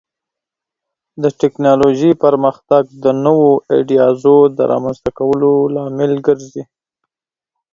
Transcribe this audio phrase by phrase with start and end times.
[1.23, 6.63] د ټکنالوژۍ پرمختګ د نوو ایډیازو د رامنځته کولو لامل ګرځي.